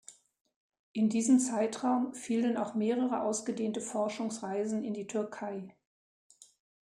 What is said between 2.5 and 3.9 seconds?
auch mehrere ausgedehnte